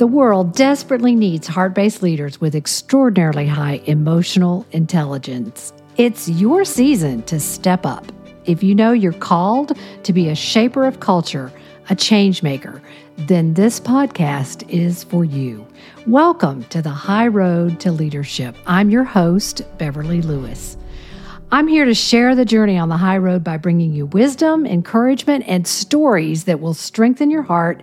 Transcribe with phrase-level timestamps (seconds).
[0.00, 5.74] The world desperately needs heart based leaders with extraordinarily high emotional intelligence.
[5.98, 8.10] It's your season to step up.
[8.46, 11.52] If you know you're called to be a shaper of culture,
[11.90, 12.80] a change maker,
[13.18, 15.66] then this podcast is for you.
[16.06, 18.56] Welcome to the High Road to Leadership.
[18.66, 20.78] I'm your host, Beverly Lewis.
[21.52, 25.44] I'm here to share the journey on the high road by bringing you wisdom, encouragement,
[25.46, 27.82] and stories that will strengthen your heart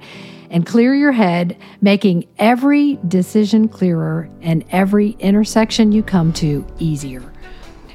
[0.50, 7.24] and clear your head, making every decision clearer and every intersection you come to easier.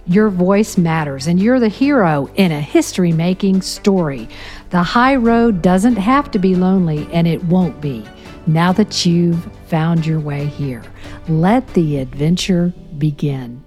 [0.06, 4.28] Your voice matters, and you're the hero in a history making story.
[4.70, 8.04] The high road doesn't have to be lonely, and it won't be
[8.46, 10.82] now that you've found your way here.
[11.28, 13.62] Let the adventure begin.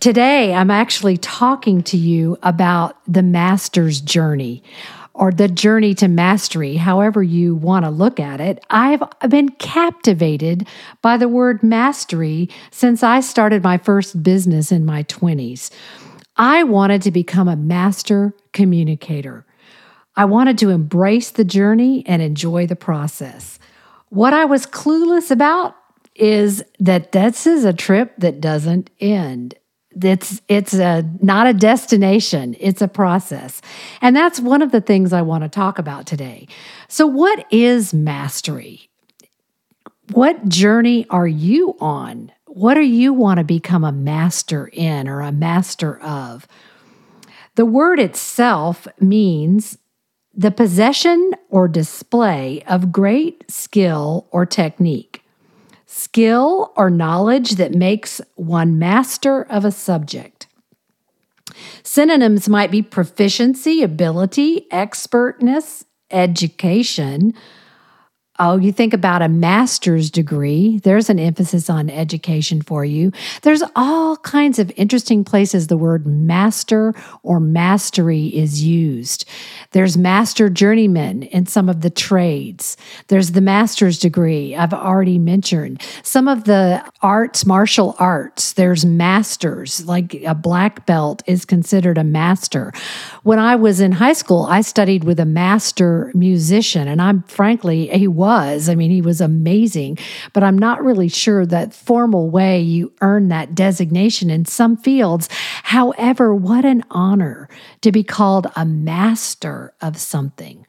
[0.00, 4.62] Today, I'm actually talking to you about the master's journey
[5.16, 10.68] or the journey to mastery, however you want to look at it, I've been captivated
[11.00, 15.70] by the word mastery since I started my first business in my 20s.
[16.36, 19.46] I wanted to become a master communicator.
[20.16, 23.58] I wanted to embrace the journey and enjoy the process.
[24.10, 25.76] What I was clueless about
[26.14, 29.54] is that this is a trip that doesn't end
[30.02, 33.62] it's it's a not a destination it's a process.
[34.00, 36.46] And that's one of the things i want to talk about today.
[36.88, 38.88] So what is mastery?
[40.12, 42.30] What journey are you on?
[42.46, 46.46] What do you want to become a master in or a master of?
[47.56, 49.78] The word itself means
[50.34, 55.25] the possession or display of great skill or technique
[55.86, 60.46] skill or knowledge that makes one master of a subject.
[61.82, 67.32] Synonyms might be proficiency, ability, expertness, education,
[68.38, 73.12] Oh, you think about a master's degree, there's an emphasis on education for you.
[73.42, 79.26] There's all kinds of interesting places the word master or mastery is used.
[79.70, 82.76] There's master journeyman in some of the trades.
[83.08, 85.82] There's the master's degree, I've already mentioned.
[86.02, 92.04] Some of the arts, martial arts, there's masters, like a black belt is considered a
[92.04, 92.72] master.
[93.22, 97.90] When I was in high school, I studied with a master musician, and I'm frankly,
[98.06, 98.68] was was.
[98.68, 99.98] I mean, he was amazing,
[100.32, 105.28] but I'm not really sure that formal way you earn that designation in some fields.
[105.62, 107.48] However, what an honor
[107.82, 110.66] to be called a master of something.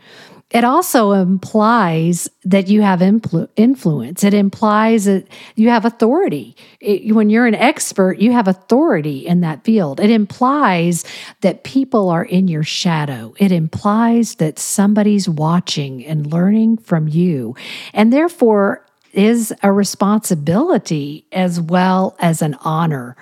[0.50, 4.24] It also implies that you have influ- influence.
[4.24, 6.56] It implies that you have authority.
[6.80, 10.00] It, when you're an expert, you have authority in that field.
[10.00, 11.04] It implies
[11.42, 13.34] that people are in your shadow.
[13.38, 17.56] It implies that somebody's watching and learning from you.
[17.94, 23.16] And therefore, is a responsibility as well as an honor.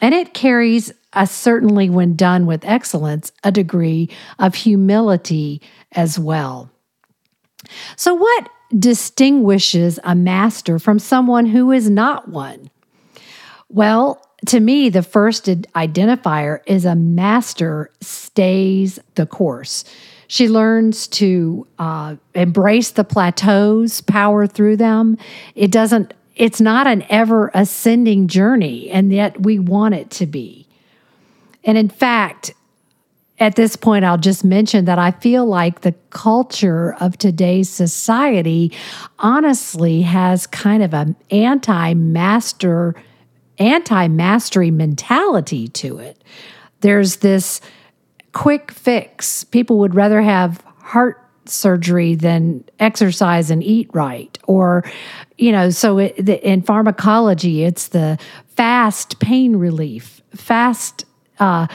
[0.00, 4.08] And it carries a certainly, when done with excellence, a degree
[4.38, 5.60] of humility
[5.92, 6.70] as well.
[7.96, 12.70] So, what distinguishes a master from someone who is not one?
[13.68, 19.84] Well, to me, the first identifier is a master stays the course.
[20.26, 25.18] She learns to uh, embrace the plateaus, power through them.
[25.54, 30.61] It doesn't, it's not an ever ascending journey, and yet we want it to be.
[31.64, 32.54] And in fact,
[33.38, 38.72] at this point, I'll just mention that I feel like the culture of today's society
[39.18, 42.94] honestly has kind of an anti master,
[43.58, 46.22] anti mastery mentality to it.
[46.80, 47.60] There's this
[48.32, 49.44] quick fix.
[49.44, 54.84] People would rather have heart surgery than exercise and eat right or
[55.38, 61.04] you know so it, the, in pharmacology it's the fast pain relief fast
[61.42, 61.66] uh,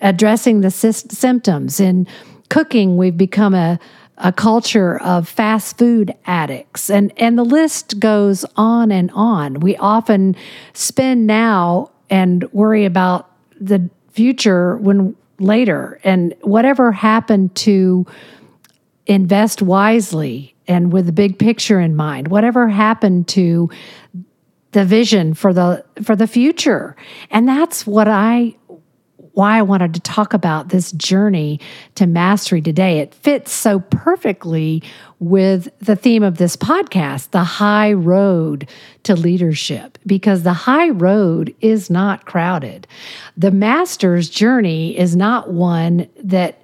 [0.00, 1.80] addressing the sy- symptoms.
[1.80, 2.06] In
[2.48, 3.78] cooking, we've become a,
[4.18, 9.60] a culture of fast food addicts, and, and the list goes on and on.
[9.60, 10.36] We often
[10.72, 13.30] spend now and worry about
[13.60, 18.06] the future when later, and whatever happened to
[19.06, 23.68] invest wisely and with the big picture in mind, whatever happened to
[24.74, 26.96] the vision for the for the future
[27.30, 28.52] and that's what i
[29.34, 31.60] why I wanted to talk about this journey
[31.96, 32.98] to mastery today.
[32.98, 34.82] It fits so perfectly
[35.18, 38.68] with the theme of this podcast, the high road
[39.02, 42.86] to leadership, because the high road is not crowded.
[43.36, 46.60] The master's journey is not one that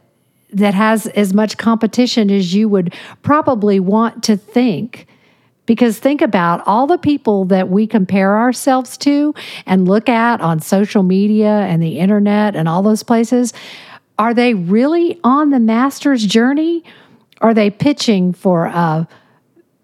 [0.52, 5.06] that has as much competition as you would probably want to think
[5.70, 9.32] Because think about all the people that we compare ourselves to
[9.66, 13.52] and look at on social media and the internet and all those places.
[14.18, 16.82] Are they really on the master's journey?
[17.40, 19.06] Are they pitching for a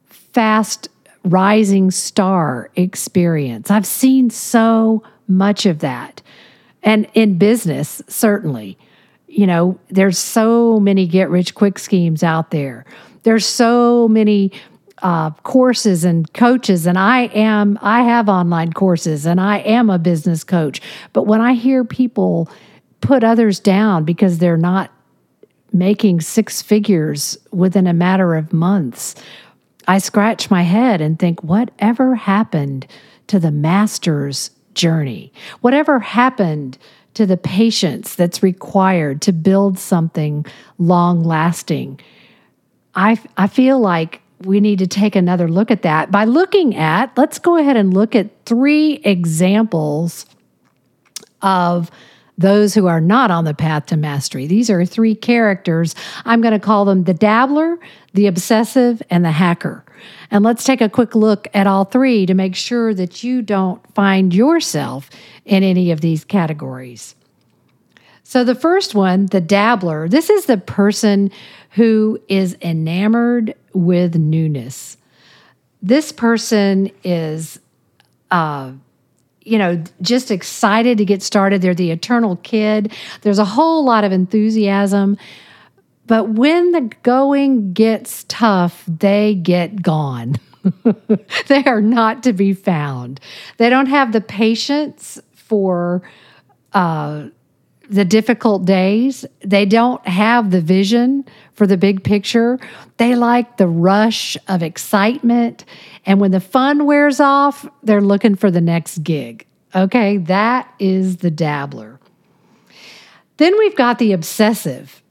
[0.09, 0.89] fast
[1.25, 3.71] rising star experience?
[3.71, 6.21] I've seen so much of that.
[6.83, 8.77] And in business, certainly.
[9.29, 12.85] You know, there's so many get rich quick schemes out there.
[13.23, 14.51] There's so many
[15.03, 19.99] uh, courses and coaches and i am i have online courses and i am a
[19.99, 20.81] business coach.
[21.13, 22.49] But when i hear people
[23.01, 24.91] put others down because they're not
[25.73, 29.15] making six figures within a matter of months
[29.87, 32.87] i scratch my head and think whatever happened
[33.27, 35.33] to the master's journey?
[35.63, 36.79] Whatever happened
[37.15, 40.47] to the patience that's required to build something
[40.79, 41.99] long lasting
[42.97, 47.17] I, I feel like we need to take another look at that by looking at,
[47.17, 50.27] let's go ahead and look at three examples
[51.43, 51.91] of
[52.39, 54.47] those who are not on the path to mastery.
[54.47, 55.95] These are three characters.
[56.25, 57.79] I'm going to call them the dabbler,
[58.13, 59.85] the obsessive, and the hacker.
[60.31, 63.83] And let's take a quick look at all three to make sure that you don't
[63.95, 65.09] find yourself
[65.45, 67.15] in any of these categories.
[68.23, 71.31] So, the first one, the dabbler, this is the person
[71.71, 74.97] who is enamored with newness.
[75.83, 77.61] This person is,
[78.31, 78.73] uh,
[79.43, 81.63] you know, just excited to get started.
[81.63, 82.93] They're the eternal kid.
[83.23, 85.17] There's a whole lot of enthusiasm.
[86.07, 90.37] But when the going gets tough, they get gone.
[91.49, 93.21] they are not to be found.
[93.59, 96.03] They don't have the patience for
[96.73, 97.29] uh,
[97.89, 99.25] the difficult days.
[99.41, 101.25] They don't have the vision
[101.55, 102.59] for the big picture.
[102.97, 105.65] They like the rush of excitement.
[106.05, 109.47] And when the fun wears off, they're looking for the next gig.
[109.75, 112.01] Okay, that is the dabbler.
[113.37, 115.03] Then we've got the obsessive.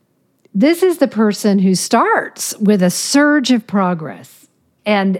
[0.53, 4.47] This is the person who starts with a surge of progress
[4.85, 5.19] and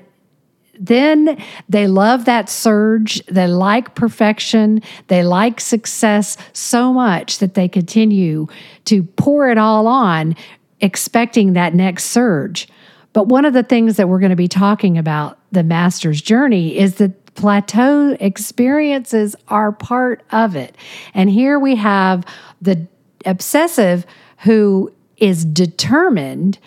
[0.79, 3.25] then they love that surge.
[3.25, 4.81] They like perfection.
[5.07, 8.47] They like success so much that they continue
[8.85, 10.35] to pour it all on,
[10.81, 12.67] expecting that next surge.
[13.13, 16.77] But one of the things that we're going to be talking about the master's journey
[16.77, 20.75] is that plateau experiences are part of it.
[21.13, 22.25] And here we have
[22.61, 22.87] the
[23.25, 24.05] obsessive
[24.39, 26.59] who is determined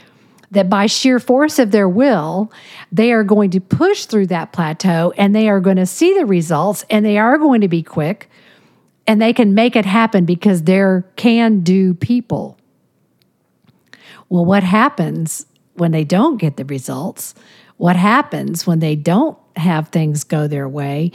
[0.51, 2.51] that by sheer force of their will,
[2.91, 6.25] they are going to push through that plateau and they are going to see the
[6.25, 8.31] results and they are going to be quick
[9.07, 12.59] and they can make it happen because they're can do people.
[14.29, 17.35] Well, what happens when they don't get the results?
[17.77, 21.13] What happens when they don't have things go their way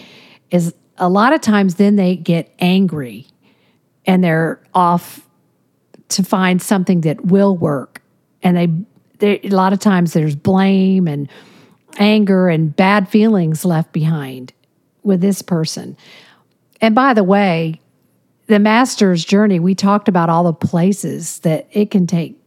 [0.50, 3.28] is a lot of times then they get angry
[4.06, 5.28] and they're off
[6.10, 8.02] to find something that will work
[8.42, 8.68] and they
[9.24, 11.30] there, a lot of times there's blame and
[11.98, 14.52] anger and bad feelings left behind
[15.02, 15.96] with this person.
[16.82, 17.80] And by the way,
[18.48, 22.38] the master's journey, we talked about all the places that it can take,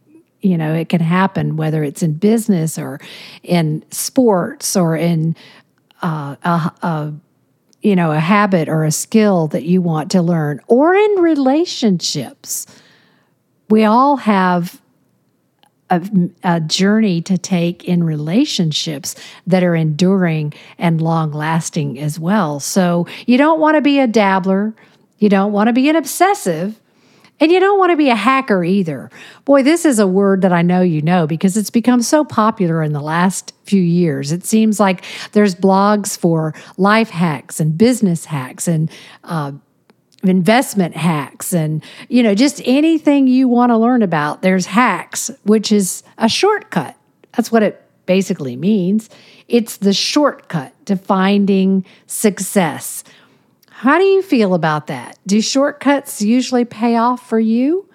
[0.41, 2.99] you know, it can happen, whether it's in business or
[3.41, 5.35] in sports or in
[6.03, 7.13] uh, a, a
[7.81, 12.67] you know, a habit or a skill that you want to learn, or in relationships.
[13.69, 14.79] We all have
[15.89, 19.15] a, a, journey to take in relationships
[19.45, 22.59] that are enduring and long lasting as well.
[22.59, 24.73] So you don't want to be a dabbler,
[25.19, 26.79] you don't want to be an obsessive.
[27.39, 29.11] And you don't want to be a hacker either.
[29.45, 32.81] Boy, this is a word that I know you know because it's become so popular
[32.81, 34.31] in the last few years.
[34.31, 38.89] It seems like there's blogs for life hacks and business hacks and
[39.23, 39.51] uh,
[40.27, 45.71] investment hacks and you know just anything you want to learn about there's hacks which
[45.71, 46.95] is a shortcut.
[47.33, 49.09] That's what it basically means.
[49.47, 53.03] It's the shortcut to finding success.
[53.69, 55.19] How do you feel about that?
[55.27, 57.87] Do shortcuts usually pay off for you?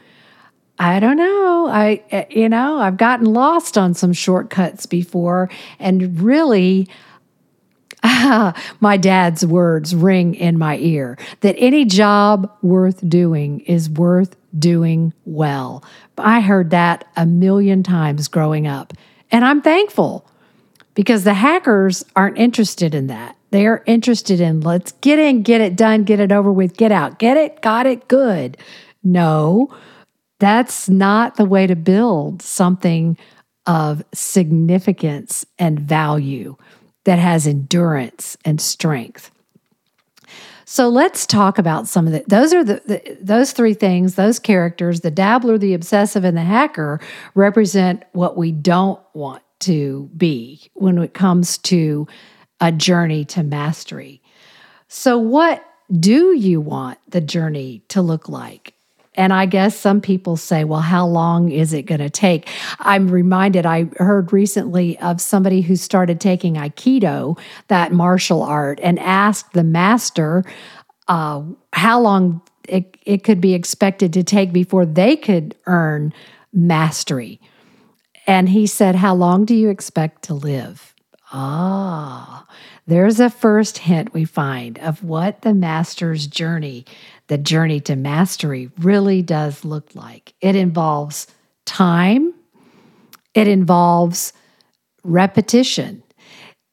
[0.78, 1.68] I don't know.
[1.68, 5.48] I eh, you know i've gotten lost on some shortcuts before
[5.78, 6.88] and really
[8.80, 15.12] my dad's words ring in my ear that any job worth doing is worth doing
[15.24, 15.84] well.
[16.18, 18.92] I heard that a million times growing up.
[19.30, 20.26] And I'm thankful
[20.94, 23.36] because the hackers aren't interested in that.
[23.50, 27.18] They're interested in let's get in, get it done, get it over with, get out,
[27.18, 28.56] get it, got it, good.
[29.02, 29.74] No,
[30.38, 33.16] that's not the way to build something
[33.66, 36.56] of significance and value.
[37.04, 39.30] That has endurance and strength.
[40.64, 44.38] So let's talk about some of the those are the, the, those three things, those
[44.38, 47.00] characters, the dabbler, the obsessive and the hacker
[47.34, 52.06] represent what we don't want to be when it comes to
[52.60, 54.22] a journey to mastery.
[54.88, 55.64] So what
[55.98, 58.74] do you want the journey to look like?
[59.14, 62.48] And I guess some people say, well, how long is it going to take?
[62.78, 67.38] I'm reminded, I heard recently of somebody who started taking Aikido,
[67.68, 70.44] that martial art, and asked the master
[71.08, 71.42] uh,
[71.74, 76.14] how long it, it could be expected to take before they could earn
[76.52, 77.38] mastery.
[78.26, 80.94] And he said, How long do you expect to live?
[81.32, 82.46] Ah,
[82.86, 86.84] there's a first hint we find of what the master's journey
[87.32, 90.34] the journey to mastery really does look like.
[90.42, 91.26] It involves
[91.64, 92.34] time,
[93.32, 94.34] it involves
[95.02, 96.01] repetition,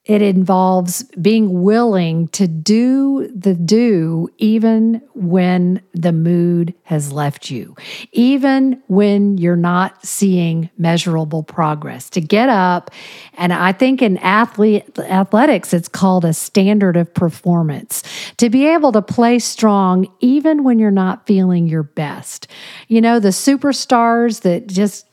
[0.09, 7.75] it involves being willing to do the do even when the mood has left you,
[8.11, 12.09] even when you're not seeing measurable progress.
[12.09, 12.89] To get up,
[13.35, 18.01] and I think in athlete, athletics, it's called a standard of performance.
[18.37, 22.47] To be able to play strong even when you're not feeling your best.
[22.87, 25.05] You know, the superstars that just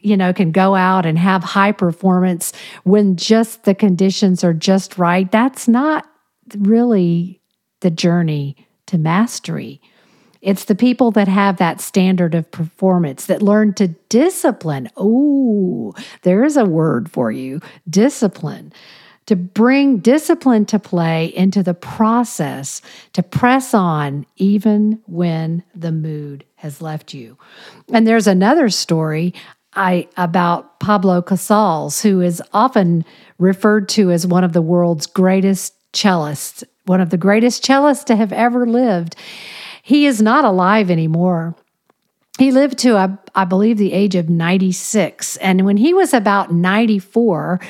[0.00, 2.52] you know, can go out and have high performance
[2.84, 5.30] when just the conditions are just right.
[5.30, 6.06] That's not
[6.56, 7.40] really
[7.80, 9.80] the journey to mastery.
[10.40, 14.88] It's the people that have that standard of performance that learn to discipline.
[14.96, 18.72] Oh, there is a word for you discipline.
[19.26, 22.80] To bring discipline to play into the process,
[23.12, 27.36] to press on even when the mood has left you.
[27.92, 29.34] And there's another story
[29.74, 33.04] I about Pablo Casals, who is often
[33.38, 38.16] referred to as one of the world's greatest cellists, one of the greatest cellists to
[38.16, 39.16] have ever lived.
[39.82, 41.54] He is not alive anymore.
[42.38, 45.36] He lived to, I, I believe, the age of 96.
[45.38, 47.60] And when he was about 94,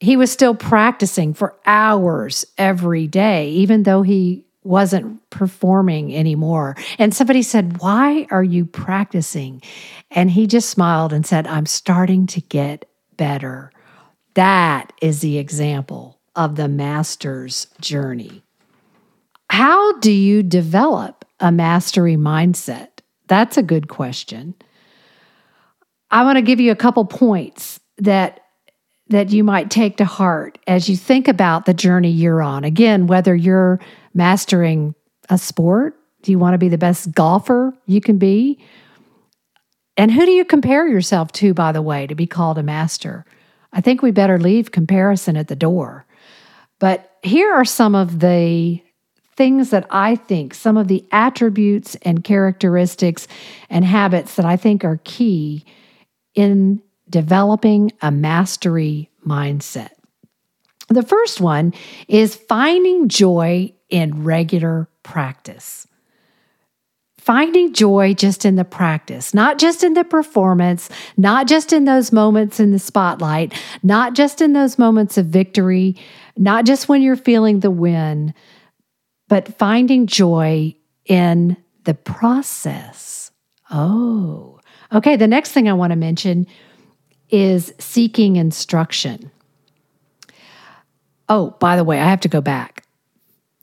[0.00, 6.76] he was still practicing for hours every day, even though he wasn't performing anymore.
[6.98, 9.62] And somebody said, Why are you practicing?
[10.10, 13.70] And he just smiled and said, I'm starting to get better.
[14.34, 18.42] That is the example of the master's journey.
[19.50, 22.88] How do you develop a mastery mindset?
[23.28, 24.54] That's a good question.
[26.10, 28.40] I want to give you a couple points that
[29.08, 32.64] that you might take to heart as you think about the journey you're on.
[32.64, 33.78] Again, whether you're
[34.14, 34.94] mastering
[35.28, 38.58] a sport, do you want to be the best golfer you can be?
[39.96, 43.26] And who do you compare yourself to, by the way, to be called a master?
[43.72, 46.06] I think we better leave comparison at the door.
[46.78, 48.80] But here are some of the
[49.36, 53.26] things that I think, some of the attributes and characteristics
[53.68, 55.64] and habits that I think are key
[56.34, 56.80] in
[57.10, 59.90] developing a mastery mindset.
[60.88, 61.74] The first one
[62.08, 65.86] is finding joy in regular practice
[67.24, 72.12] finding joy just in the practice, not just in the performance, not just in those
[72.12, 75.96] moments in the spotlight, not just in those moments of victory,
[76.36, 78.34] not just when you're feeling the win,
[79.26, 80.74] but finding joy
[81.06, 83.30] in the process.
[83.70, 84.60] Oh,
[84.92, 85.16] okay.
[85.16, 86.46] The next thing I want to mention
[87.30, 89.30] is seeking instruction.
[91.30, 92.83] Oh, by the way, I have to go back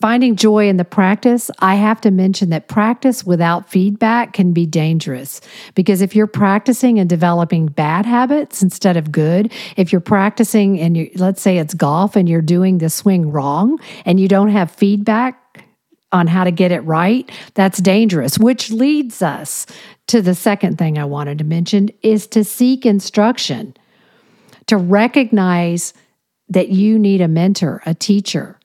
[0.02, 4.66] finding joy in the practice, I have to mention that practice without feedback can be
[4.66, 5.40] dangerous.
[5.76, 10.98] Because if you're practicing and developing bad habits instead of good, if you're practicing and
[10.98, 14.72] you let's say it's golf and you're doing the swing wrong and you don't have
[14.72, 15.38] feedback
[16.12, 19.66] on how to get it right, that's dangerous, which leads us
[20.08, 23.78] to the second thing I wanted to mention is to seek instruction,
[24.68, 25.94] to recognize
[26.50, 28.58] that you need a mentor, a teacher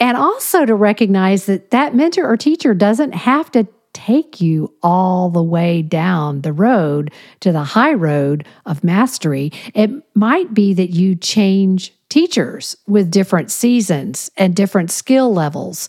[0.00, 5.30] and also to recognize that that mentor or teacher doesn't have to take you all
[5.30, 9.52] the way down the road to the high road of mastery.
[9.72, 15.88] It might be that you change teachers with different seasons and different skill levels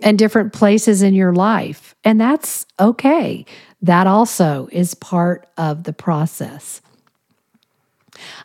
[0.00, 1.94] and different places in your life.
[2.04, 3.46] And that's okay.
[3.80, 6.82] That also is part of the process.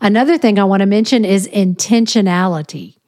[0.02, 2.99] Another thing I want to mention is intentionality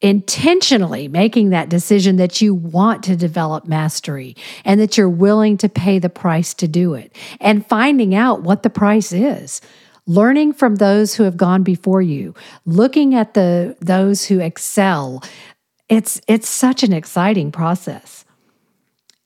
[0.00, 5.68] intentionally making that decision that you want to develop mastery and that you're willing to
[5.68, 9.60] pay the price to do it and finding out what the price is.
[10.08, 15.22] learning from those who have gone before you, looking at the those who excel.
[15.88, 18.24] It's it's such an exciting process.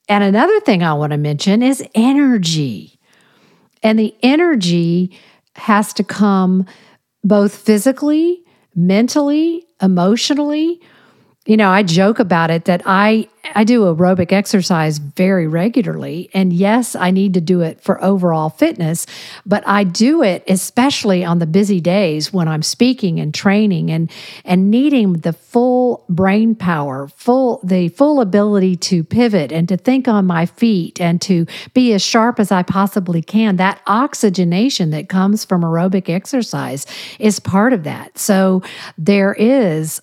[0.09, 2.99] And another thing I want to mention is energy.
[3.81, 5.17] And the energy
[5.55, 6.65] has to come
[7.23, 8.42] both physically,
[8.75, 10.79] mentally, emotionally,
[11.45, 16.53] you know, I joke about it that I I do aerobic exercise very regularly and
[16.53, 19.05] yes, I need to do it for overall fitness,
[19.45, 24.09] but I do it especially on the busy days when I'm speaking and training and
[24.45, 30.07] and needing the full brain power, full the full ability to pivot and to think
[30.07, 33.57] on my feet and to be as sharp as I possibly can.
[33.57, 36.85] That oxygenation that comes from aerobic exercise
[37.19, 38.17] is part of that.
[38.17, 38.63] So
[38.97, 40.01] there is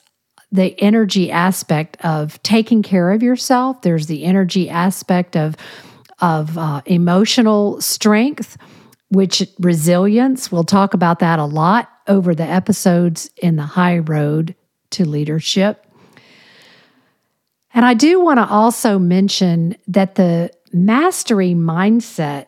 [0.53, 3.83] the energy aspect of taking care of yourself.
[3.83, 5.57] There's the energy aspect of
[6.21, 8.59] of uh, emotional strength,
[9.09, 10.53] which resilience.
[10.53, 14.55] We'll talk about that a lot over the episodes in the high road
[14.91, 15.87] to leadership.
[17.73, 22.47] And I do want to also mention that the mastery mindset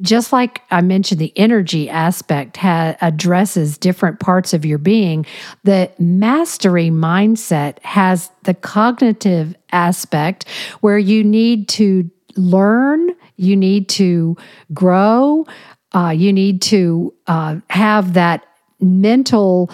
[0.00, 5.26] just like I mentioned, the energy aspect ha- addresses different parts of your being.
[5.62, 10.48] The mastery mindset has the cognitive aspect
[10.80, 14.36] where you need to learn, you need to
[14.72, 15.46] grow,
[15.94, 18.44] uh, you need to uh, have that
[18.80, 19.70] mental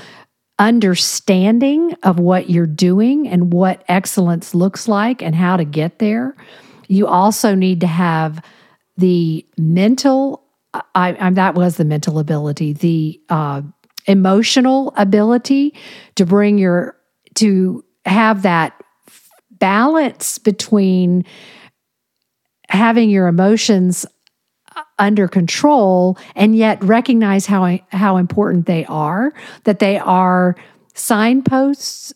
[0.58, 6.36] understanding of what you're doing and what excellence looks like and how to get there.
[6.86, 8.44] You also need to have
[8.97, 13.62] the mental I, I, that was the mental ability, the uh,
[14.06, 15.75] emotional ability
[16.14, 16.97] to bring your
[17.35, 18.80] to have that
[19.50, 21.25] balance between
[22.68, 24.06] having your emotions
[24.99, 29.33] under control and yet recognize how how important they are
[29.64, 30.57] that they are
[30.94, 32.12] signposts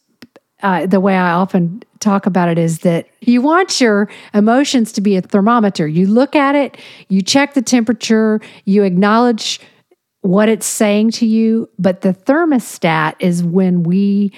[0.65, 5.03] uh, the way I often talk about it is that you want your emotions to
[5.03, 5.87] be a thermometer.
[5.87, 9.61] You look at it, you check the temperature, you acknowledge
[10.23, 14.33] what it's saying to you, but the thermostat is when we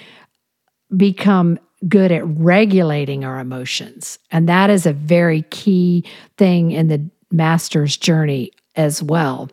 [0.97, 4.19] become good at regulating our emotions.
[4.33, 6.05] And that is a very key
[6.39, 9.49] thing in the master's journey as well.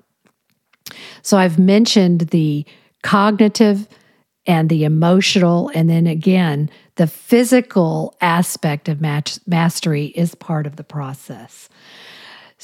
[1.21, 2.65] So I've mentioned the
[3.03, 3.87] cognitive
[4.45, 10.75] and the emotional, and then again, the physical aspect of match, mastery is part of
[10.75, 11.69] the process.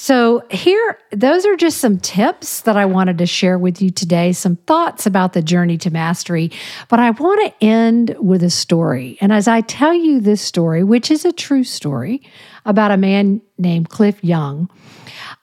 [0.02, 4.32] So, here, those are just some tips that I wanted to share with you today,
[4.32, 6.52] some thoughts about the journey to mastery.
[6.88, 9.18] But I want to end with a story.
[9.20, 12.22] And as I tell you this story, which is a true story
[12.66, 14.70] about a man named Cliff Young,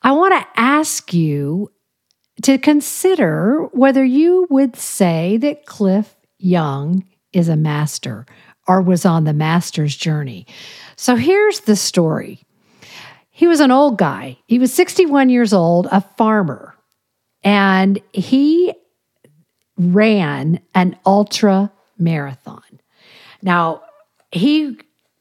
[0.03, 1.71] I want to ask you
[2.43, 6.17] to consider whether you would say that Cliff
[6.47, 8.27] Young is a master
[8.67, 10.47] or was on the master's journey.
[10.97, 12.41] So here's the story.
[13.31, 14.39] He was an old guy.
[14.47, 16.75] He was 61 years old, a farmer,
[17.43, 18.73] and he
[19.77, 22.63] ran an ultra marathon.
[23.43, 23.83] Now,
[24.33, 24.79] he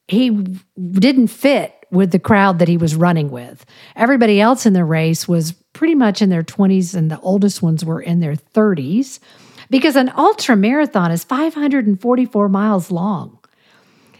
[0.07, 3.65] he didn't fit with the crowd that he was running with.
[3.95, 7.83] Everybody else in the race was pretty much in their 20s and the oldest ones
[7.83, 9.19] were in their 30s
[9.69, 13.39] because an ultra marathon is 544 miles long.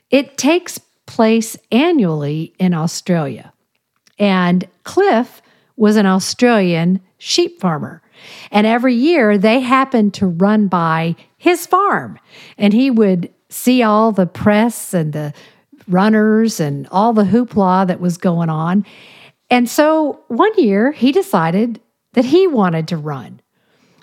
[0.09, 3.53] It takes place annually in Australia.
[4.17, 5.41] And Cliff
[5.75, 8.01] was an Australian sheep farmer.
[8.51, 12.19] And every year they happened to run by his farm.
[12.57, 15.33] And he would see all the press and the
[15.87, 18.85] runners and all the hoopla that was going on.
[19.49, 21.79] And so one year he decided
[22.13, 23.41] that he wanted to run.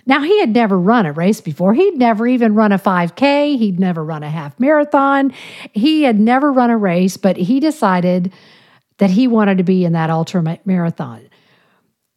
[0.04, 1.74] Now, he had never run a race before.
[1.74, 3.56] He'd never even run a 5K.
[3.56, 5.32] He'd never run a half marathon.
[5.72, 8.32] He had never run a race, but he decided
[8.98, 11.28] that he wanted to be in that ultra marathon.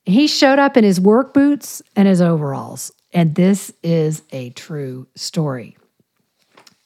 [0.04, 2.92] He showed up in his work boots and his overalls.
[3.14, 5.78] And this is a true story.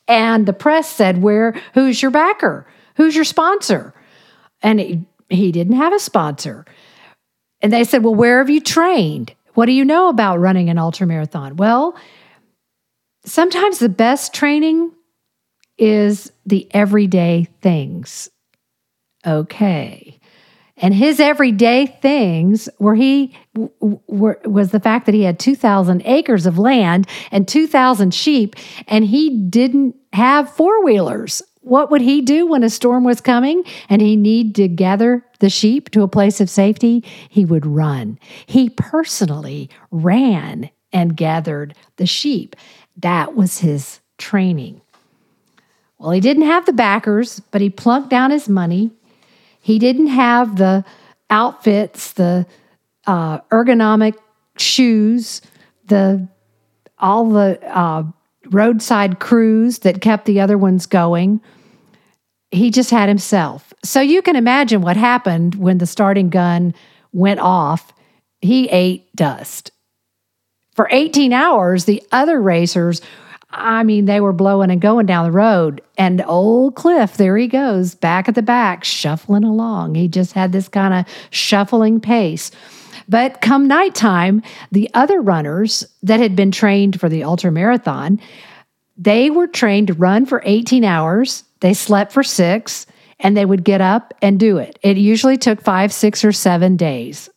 [0.08, 2.66] And the press said, Where who's your backer?
[2.96, 3.94] Who's your sponsor?
[4.62, 6.66] And he, he didn't have a sponsor.
[7.62, 9.34] And they said, Well, where have you trained?
[9.54, 11.56] What do you know about running an ultra marathon?
[11.56, 11.98] Well,
[13.26, 14.92] sometimes the best training
[15.78, 18.30] is the everyday things.
[19.26, 20.20] Okay.
[20.82, 23.36] And his everyday things were he
[24.08, 28.56] were, was the fact that he had 2,000 acres of land and 2,000 sheep,
[28.88, 33.64] and he didn't have four wheelers what would he do when a storm was coming
[33.90, 37.04] and he need to gather the sheep to a place of safety?
[37.30, 38.20] He would run.
[38.46, 42.56] He personally ran and gathered the sheep.
[42.98, 44.82] That was his training.
[45.98, 48.92] Well, he didn't have the backers, but he plunked down his money.
[49.62, 50.86] He didn't have the
[51.30, 52.48] outfits, the
[53.06, 54.16] uh, ergonomic
[54.58, 55.42] shoes,
[55.86, 56.28] the
[56.98, 58.04] all the uh,
[58.48, 61.42] roadside crews that kept the other ones going.
[62.52, 63.74] He just had himself.
[63.84, 66.74] So you can imagine what happened when the starting gun
[67.12, 67.94] went off.
[68.42, 69.72] He ate dust.
[70.74, 73.02] For 18 hours, the other racers,
[73.52, 75.82] I mean, they were blowing and going down the road.
[75.98, 79.96] And old Cliff, there he goes, back at the back, shuffling along.
[79.96, 82.52] He just had this kind of shuffling pace.
[83.08, 88.22] But come nighttime, the other runners that had been trained for the ultra marathon,
[89.00, 91.46] they were trained to run for 18 hours.
[91.62, 92.86] They slept for six
[93.18, 94.78] and they would get up and do it.
[94.82, 97.30] It usually took five, six, or seven days.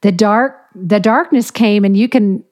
[0.00, 2.44] The dark, the darkness came, and you can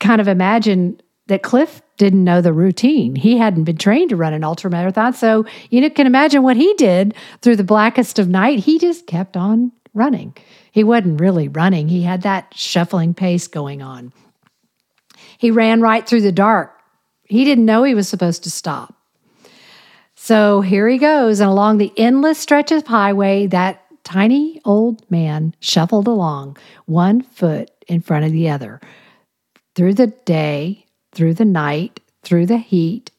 [0.00, 3.14] kind of imagine that Cliff didn't know the routine.
[3.14, 6.74] He hadn't been trained to run an ultra marathon, so you can imagine what he
[6.74, 8.60] did through the blackest of night.
[8.60, 10.36] He just kept on running.
[10.70, 14.12] He wasn't really running, he had that shuffling pace going on.
[15.38, 16.81] He ran right through the dark.
[17.32, 18.94] He didn't know he was supposed to stop.
[20.14, 25.54] So here he goes, and along the endless stretch of highway, that tiny old man
[25.58, 28.82] shuffled along, one foot in front of the other,
[29.74, 33.10] through the day, through the night, through the heat.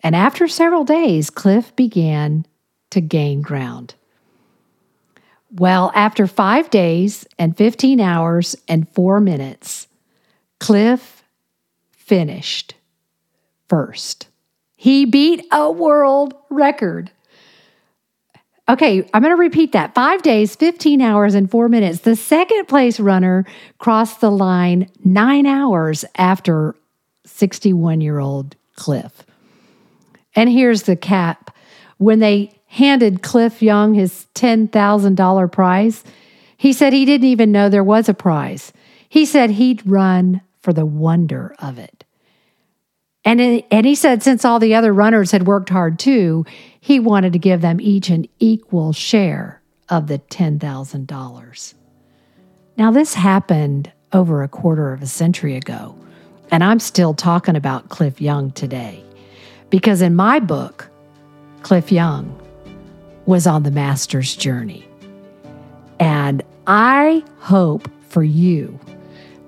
[0.00, 2.46] And after several days, Cliff began
[2.88, 3.96] to gain ground.
[5.50, 9.88] Well, after five days and 15 hours and four minutes,
[10.58, 11.22] Cliff
[11.90, 12.72] finished
[13.68, 14.28] first.
[14.76, 17.10] He beat a world record.
[18.68, 19.94] Okay, I'm going to repeat that.
[19.94, 22.00] Five days, 15 hours, and four minutes.
[22.00, 23.46] The second place runner
[23.78, 26.74] crossed the line nine hours after
[27.24, 29.24] 61 year old Cliff.
[30.34, 31.56] And here's the cap.
[31.98, 36.04] When they handed Cliff Young his $10,000 prize,
[36.56, 38.72] he said he didn't even know there was a prize.
[39.08, 42.04] He said he'd run for the wonder of it.
[43.26, 46.46] And, it, and he said since all the other runners had worked hard too,
[46.80, 51.74] he wanted to give them each an equal share of the $10,000.
[52.78, 55.98] Now, this happened over a quarter of a century ago,
[56.52, 59.02] and I'm still talking about Cliff Young today.
[59.70, 60.88] Because in my book,
[61.62, 62.40] Cliff Young
[63.26, 64.86] was on the master's journey.
[65.98, 68.78] And I hope for you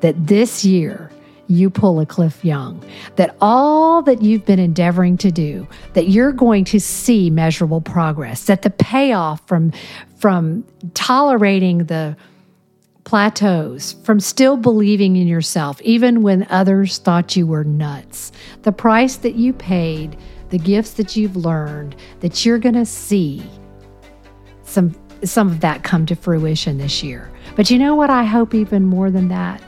[0.00, 1.12] that this year
[1.48, 2.82] you pull a Cliff Young,
[3.16, 8.44] that all that you've been endeavoring to do, that you're going to see measurable progress,
[8.44, 9.72] that the payoff from,
[10.18, 12.16] from tolerating the
[13.04, 18.30] plateaus, from still believing in yourself, even when others thought you were nuts,
[18.62, 20.16] the price that you paid,
[20.50, 23.42] the gifts that you've learned, that you're going to see
[24.62, 27.28] some some of that come to fruition this year.
[27.56, 29.60] But you know what I hope even more than that?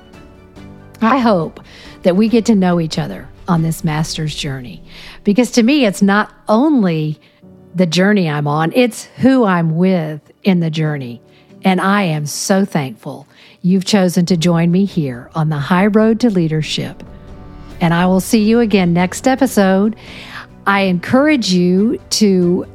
[1.01, 1.61] I hope
[2.03, 4.83] that we get to know each other on this master's journey.
[5.25, 7.21] Because to me it's not only
[7.75, 11.21] the journey I'm on, it's who I'm with in the journey.
[11.63, 13.27] And I am so thankful
[13.63, 17.03] you've chosen to join me here on the high road to leadership.
[17.81, 19.97] And I will see you again next episode.
[20.67, 22.67] I encourage you to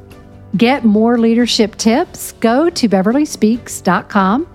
[0.56, 4.46] get more leadership tips, go to beverlyspeaks.com.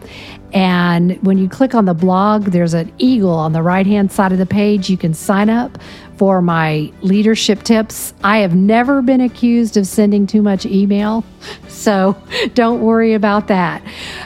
[0.54, 4.32] And when you click on the blog, there's an eagle on the right hand side
[4.32, 4.90] of the page.
[4.90, 5.78] You can sign up
[6.18, 8.14] for my leadership tips.
[8.24, 11.24] I have never been accused of sending too much email,
[11.68, 12.22] so
[12.54, 13.82] don't worry about that.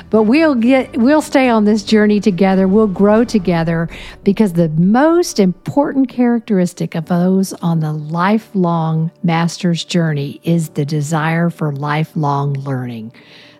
[0.09, 2.67] But we'll get we'll stay on this journey together.
[2.67, 3.87] We'll grow together
[4.23, 11.49] because the most important characteristic of those on the lifelong master's journey is the desire
[11.49, 13.13] for lifelong learning.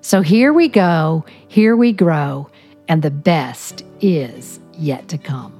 [0.06, 2.48] So here we go, here we grow,
[2.88, 5.55] and the best is yet to come.